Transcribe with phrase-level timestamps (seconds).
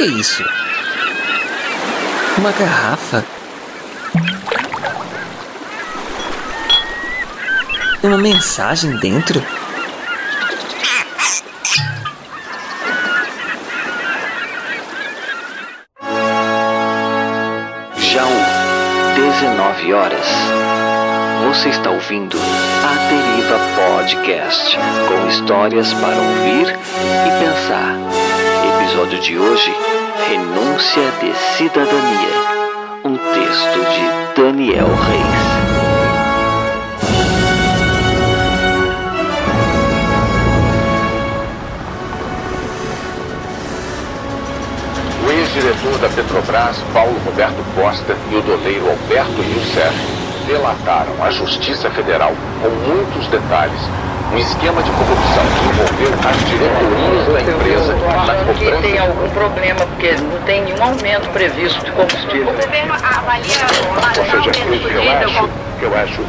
[0.00, 0.42] que é isso?
[2.38, 3.22] Uma garrafa?
[8.02, 9.44] Uma mensagem dentro?
[17.98, 18.24] Já
[19.16, 20.26] 19 horas.
[21.44, 28.19] Você está ouvindo a Deriva Podcast com histórias para ouvir e pensar.
[28.90, 29.72] Episódio de hoje:
[30.28, 32.28] Renúncia de Cidadania.
[33.04, 35.60] Um texto de Daniel Reis.
[45.24, 49.94] O ex-diretor da Petrobras, Paulo Roberto Costa, e o doleiro Alberto Youssef
[50.48, 53.80] delataram a Justiça Federal, com muitos detalhes,
[54.32, 59.28] um esquema de corrupção que envolveu as diretorias da empresa na achando que tem algum
[59.30, 62.48] problema, porque não tem nenhum aumento previsto de combustível.
[62.48, 63.56] O governo avalia
[64.18, 66.22] Ou seja, o que eu acho, o que eu acho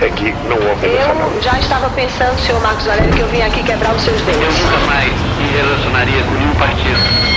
[0.00, 0.86] é que não houve.
[0.86, 4.26] Eu já estava pensando, senhor Marcos Aurélio, que eu vim aqui quebrar os seus Eu
[4.26, 4.60] dentes.
[4.62, 7.28] nunca mais me relacionaria com nenhum partido.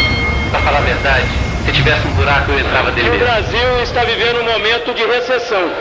[0.52, 1.26] Pra falar a verdade,
[1.66, 3.26] se tivesse um buraco eu entrava dele O mesmo.
[3.26, 5.72] Brasil está vivendo um momento de recessão.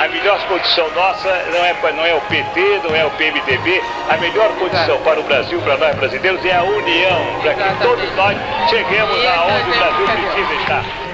[0.00, 3.82] A melhor condição nossa não é, não é o PT, não é o PMDB.
[4.08, 8.16] A melhor condição para o Brasil, para nós brasileiros, é a união, para que todos
[8.16, 8.34] nós
[8.70, 11.09] cheguemos aonde o Brasil precisa estar.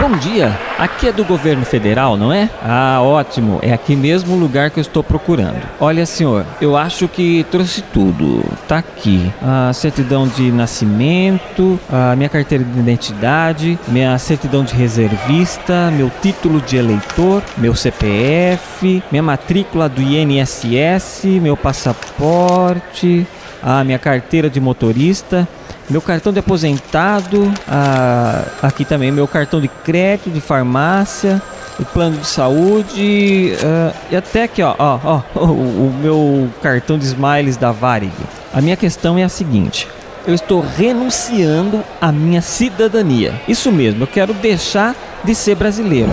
[0.00, 2.48] Bom dia, aqui é do governo federal, não é?
[2.62, 5.60] Ah, ótimo, é aqui mesmo o lugar que eu estou procurando.
[5.78, 8.42] Olha, senhor, eu acho que trouxe tudo.
[8.66, 15.90] Tá aqui: a certidão de nascimento, a minha carteira de identidade, minha certidão de reservista,
[15.90, 23.26] meu título de eleitor, meu CPF, minha matrícula do INSS, meu passaporte,
[23.62, 25.46] a minha carteira de motorista.
[25.90, 27.52] Meu cartão de aposentado,
[28.62, 31.42] aqui também meu cartão de crédito, de farmácia,
[31.80, 36.96] o plano de saúde ah, e até aqui, ó, ó, ó o, o meu cartão
[36.96, 38.12] de smiles da Varig.
[38.54, 39.88] A minha questão é a seguinte:
[40.26, 43.40] eu estou renunciando à minha cidadania.
[43.48, 46.10] Isso mesmo, eu quero deixar de ser brasileiro.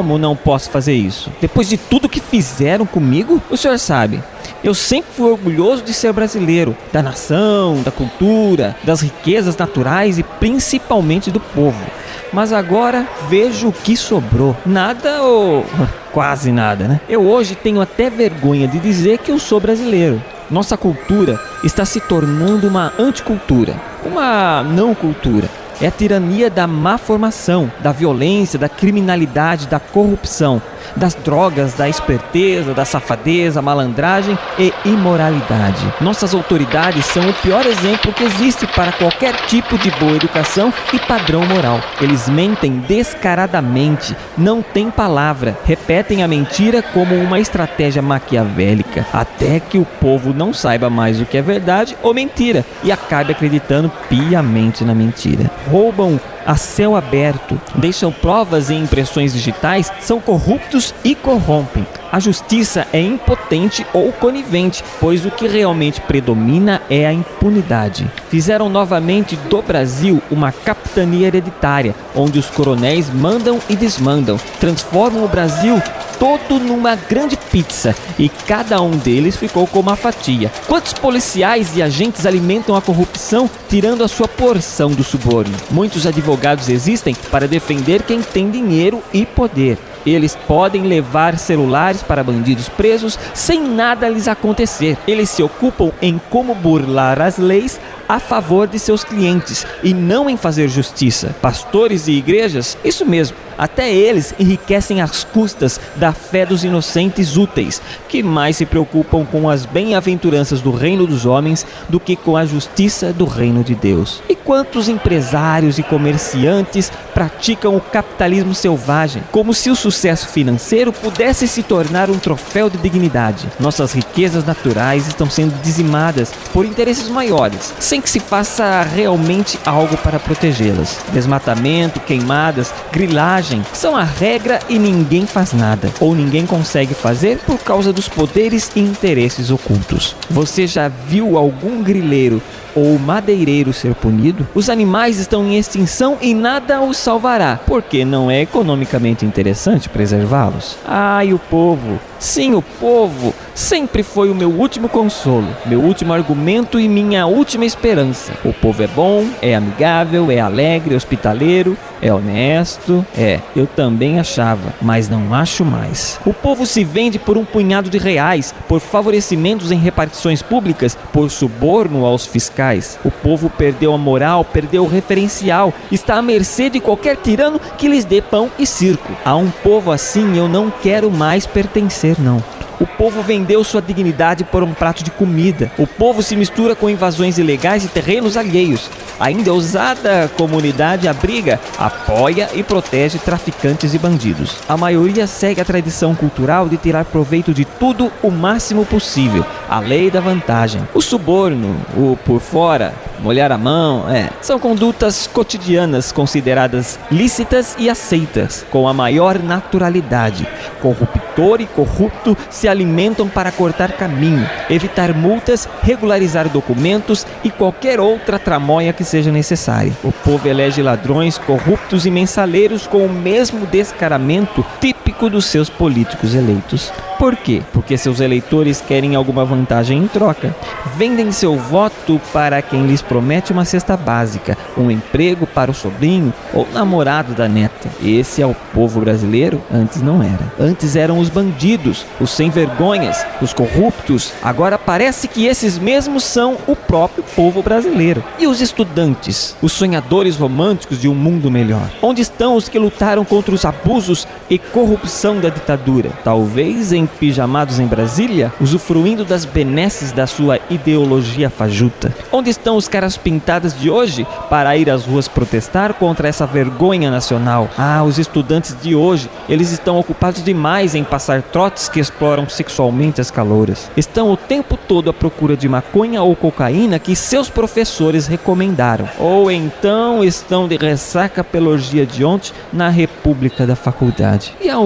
[0.00, 1.30] Como não posso fazer isso?
[1.42, 4.24] Depois de tudo que fizeram comigo, o senhor sabe.
[4.64, 10.22] Eu sempre fui orgulhoso de ser brasileiro, da nação, da cultura, das riquezas naturais e
[10.22, 11.84] principalmente do povo.
[12.32, 14.56] Mas agora vejo o que sobrou.
[14.64, 15.66] Nada ou
[16.14, 17.00] quase nada, né?
[17.06, 20.22] Eu hoje tenho até vergonha de dizer que eu sou brasileiro.
[20.50, 25.59] Nossa cultura está se tornando uma anticultura, uma não cultura.
[25.82, 30.60] É a tirania da má formação, da violência, da criminalidade, da corrupção,
[30.96, 35.92] das drogas, da esperteza, da safadeza, malandragem e imoralidade.
[36.00, 40.98] Nossas autoridades são o pior exemplo que existe para qualquer tipo de boa educação e
[40.98, 41.80] padrão moral.
[42.00, 49.78] Eles mentem descaradamente, não têm palavra, repetem a mentira como uma estratégia maquiavélica, até que
[49.78, 54.84] o povo não saiba mais o que é verdade ou mentira e acabe acreditando piamente
[54.84, 55.50] na mentira.
[55.70, 61.86] Roubam a céu aberto, deixam provas e impressões digitais, são corruptos e corrompem.
[62.12, 68.10] A justiça é impotente ou conivente, pois o que realmente predomina é a impunidade.
[68.28, 75.28] Fizeram novamente do Brasil uma capitania hereditária, onde os coronéis mandam e desmandam, transformam o
[75.28, 75.80] Brasil
[76.20, 80.52] todo numa grande pizza e cada um deles ficou com uma fatia.
[80.68, 85.56] Quantos policiais e agentes alimentam a corrupção tirando a sua porção do suborno?
[85.70, 89.78] Muitos advogados existem para defender quem tem dinheiro e poder.
[90.04, 94.96] Eles podem levar celulares para bandidos presos sem nada lhes acontecer.
[95.06, 97.78] Eles se ocupam em como burlar as leis
[98.08, 101.34] a favor de seus clientes e não em fazer justiça.
[101.40, 107.82] Pastores e igrejas, isso mesmo, até eles enriquecem às custas da fé dos inocentes úteis,
[108.08, 112.46] que mais se preocupam com as bem-aventuranças do reino dos homens do que com a
[112.46, 114.22] justiça do reino de Deus.
[114.30, 121.46] E quantos empresários e comerciantes praticam o capitalismo selvagem, como se o sucesso financeiro pudesse
[121.46, 123.46] se tornar um troféu de dignidade.
[123.60, 129.98] Nossas riquezas naturais estão sendo dizimadas por interesses maiores, sem que se faça realmente algo
[129.98, 130.98] para protegê-las.
[131.12, 137.58] Desmatamento, queimadas, grilagem são a regra e ninguém faz nada, ou ninguém consegue fazer por
[137.58, 140.14] causa dos poderes e interesses ocultos.
[140.28, 142.42] Você já viu algum grileiro
[142.74, 144.46] ou madeireiro ser punido?
[144.54, 150.76] Os animais estão em extinção e nada os salvará, porque não é economicamente interessante preservá-los.
[150.86, 151.98] Ai, o povo!
[152.18, 157.64] Sim, o povo sempre foi o meu último consolo, meu último argumento e minha última
[157.64, 158.32] esperança.
[158.44, 163.04] O povo é bom, é amigável, é alegre, hospitaleiro, é honesto.
[163.16, 166.18] É, eu também achava, mas não acho mais.
[166.24, 171.30] O povo se vende por um punhado de reais, por favorecimentos em repartições públicas, por
[171.30, 172.98] suborno aos fiscais.
[173.04, 177.88] O povo perdeu a moral, perdeu o referencial, está à mercê de qualquer tirano que
[177.88, 179.12] lhes dê pão e circo.
[179.24, 182.42] A um povo assim eu não quero mais pertencer, não.
[182.80, 185.70] O povo vendeu sua dignidade por um prato de comida.
[185.76, 188.88] O povo se mistura com invasões ilegais e terrenos alheios.
[189.20, 194.56] Ainda ousada comunidade abriga, apoia e protege traficantes e bandidos.
[194.66, 199.44] A maioria segue a tradição cultural de tirar proveito de tudo o máximo possível.
[199.70, 200.82] A lei da vantagem.
[200.92, 207.88] O suborno, o por fora, molhar a mão, é, são condutas cotidianas consideradas lícitas e
[207.88, 210.44] aceitas com a maior naturalidade.
[210.82, 218.40] Corruptor e corrupto se alimentam para cortar caminho, evitar multas, regularizar documentos e qualquer outra
[218.40, 219.92] tramóia que seja necessária.
[220.02, 226.34] O povo elege ladrões, corruptos e mensaleiros com o mesmo descaramento típico dos seus políticos
[226.34, 226.92] eleitos.
[227.18, 227.60] Por quê?
[227.74, 230.56] Porque seus eleitores querem alguma vantagem em troca.
[230.96, 236.32] Vendem seu voto para quem lhes promete uma cesta básica, um emprego para o sobrinho
[236.54, 237.90] ou namorado da neta.
[238.02, 239.60] Esse é o povo brasileiro?
[239.70, 240.50] Antes não era.
[240.58, 244.32] Antes eram os bandidos, os sem vergonhas, os corruptos.
[244.42, 248.24] Agora parece que esses mesmos são o próprio povo brasileiro.
[248.38, 251.90] E os estudantes, os sonhadores românticos de um mundo melhor?
[252.00, 255.09] Onde estão os que lutaram contra os abusos e corrupção
[255.40, 256.10] da ditadura?
[256.22, 262.14] Talvez em pijamados em Brasília, usufruindo das benesses da sua ideologia fajuta?
[262.32, 267.10] Onde estão os caras pintadas de hoje para ir às ruas protestar contra essa vergonha
[267.10, 267.68] nacional?
[267.76, 273.20] Ah, os estudantes de hoje, eles estão ocupados demais em passar trotes que exploram sexualmente
[273.20, 273.90] as calouras.
[273.96, 279.08] Estão o tempo todo à procura de maconha ou cocaína que seus professores recomendaram.
[279.18, 284.54] Ou então estão de ressaca pela orgia de ontem na República da Faculdade.
[284.60, 284.78] E a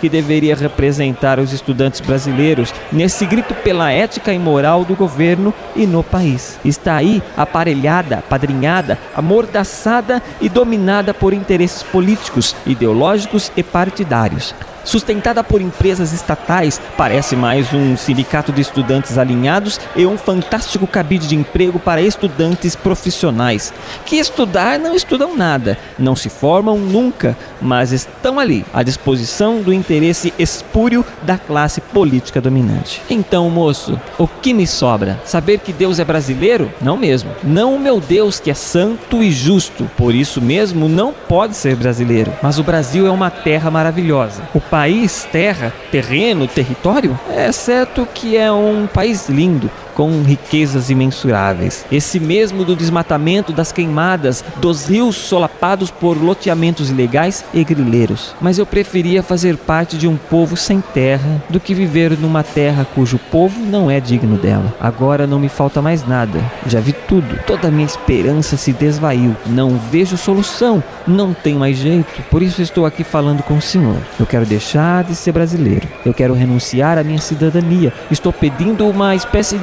[0.00, 5.86] Que deveria representar os estudantes brasileiros nesse grito pela ética e moral do governo e
[5.86, 6.58] no país.
[6.64, 15.60] Está aí aparelhada, padrinhada, amordaçada e dominada por interesses políticos, ideológicos e partidários sustentada por
[15.60, 21.78] empresas estatais, parece mais um sindicato de estudantes alinhados e um fantástico cabide de emprego
[21.78, 23.72] para estudantes profissionais,
[24.04, 29.72] que estudar não estudam nada, não se formam nunca, mas estão ali, à disposição do
[29.72, 33.02] interesse espúrio da classe política dominante.
[33.10, 35.20] Então, moço, o que me sobra?
[35.24, 36.72] Saber que Deus é brasileiro?
[36.80, 37.30] Não mesmo.
[37.42, 41.76] Não o meu Deus que é santo e justo, por isso mesmo não pode ser
[41.76, 42.32] brasileiro.
[42.42, 44.42] Mas o Brasil é uma terra maravilhosa.
[44.54, 49.70] O país, terra, terreno, território, exceto que é um país lindo,
[50.00, 51.84] com riquezas imensuráveis.
[51.92, 58.34] Esse mesmo do desmatamento, das queimadas, dos rios solapados por loteamentos ilegais e grileiros.
[58.40, 62.86] Mas eu preferia fazer parte de um povo sem terra do que viver numa terra
[62.94, 64.74] cujo povo não é digno dela.
[64.80, 66.40] Agora não me falta mais nada.
[66.66, 67.38] Já vi tudo.
[67.46, 69.36] Toda a minha esperança se desvaiu.
[69.44, 70.82] Não vejo solução.
[71.06, 72.22] Não tem mais jeito.
[72.30, 73.98] Por isso estou aqui falando com o senhor.
[74.18, 75.86] Eu quero deixar de ser brasileiro.
[76.06, 77.92] Eu quero renunciar à minha cidadania.
[78.10, 79.58] Estou pedindo uma espécie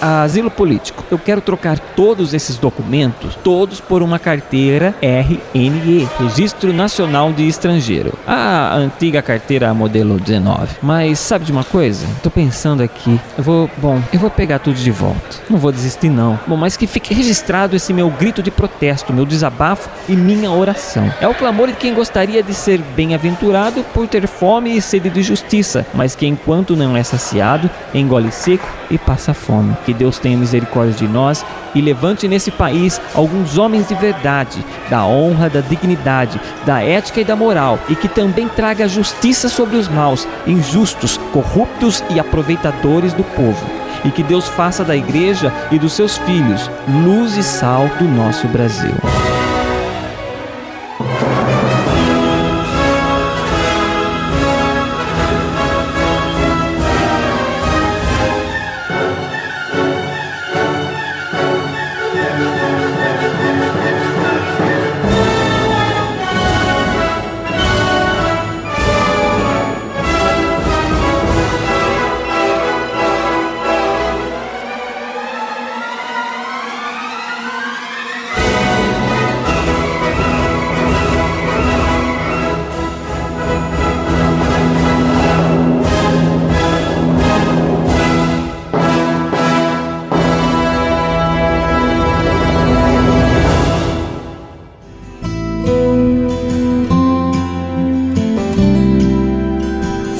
[0.00, 1.04] asilo político.
[1.10, 8.12] Eu quero trocar todos esses documentos, todos por uma carteira RNE, Registro Nacional de Estrangeiro.
[8.26, 10.76] A antiga carteira modelo 19.
[10.82, 12.06] Mas sabe de uma coisa?
[12.22, 13.20] Tô pensando aqui.
[13.36, 15.38] Eu vou, bom, eu vou pegar tudo de volta.
[15.48, 16.38] Não vou desistir não.
[16.46, 21.12] Bom, mas que fique registrado esse meu grito de protesto, meu desabafo e minha oração.
[21.20, 25.22] É o clamor de quem gostaria de ser bem-aventurado por ter fome e sede de
[25.22, 29.76] justiça, mas que enquanto não é saciado, engole seco e passa fome.
[29.84, 35.04] Que Deus tenha misericórdia de nós e levante nesse país alguns homens de verdade, da
[35.04, 39.88] honra, da dignidade, da ética e da moral, e que também traga justiça sobre os
[39.88, 43.66] maus, injustos, corruptos e aproveitadores do povo.
[44.04, 46.70] E que Deus faça da igreja e dos seus filhos
[47.04, 48.94] luz e sal do nosso Brasil.